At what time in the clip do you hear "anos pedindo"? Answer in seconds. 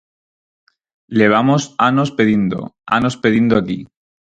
1.89-2.59, 2.97-3.53